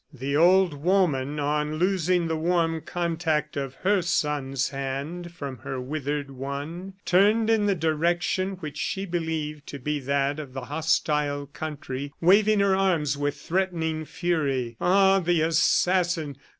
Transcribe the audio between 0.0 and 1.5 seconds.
The old woman,